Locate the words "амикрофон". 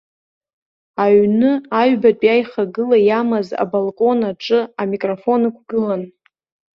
4.81-5.41